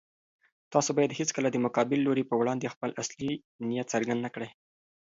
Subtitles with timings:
[0.73, 3.31] تاسو بايد هيڅکله د مقابل لوري په وړاندې خپل اصلي
[3.67, 4.49] نيت څرګند نه کړئ.